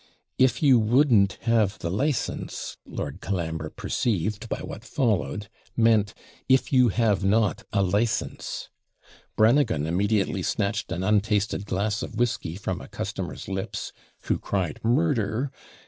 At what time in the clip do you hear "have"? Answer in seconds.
1.41-1.77, 6.89-7.23